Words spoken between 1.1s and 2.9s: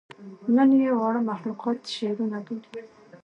مخلوقات شعرونه بولي